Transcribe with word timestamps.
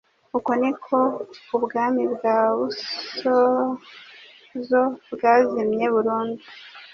Uko 0.37 0.51
niko 0.61 0.97
Ubwami 1.57 2.03
bwa 2.13 2.35
Busozo 2.57 4.81
bwazimye 5.13 5.85
burundu. 5.93 6.41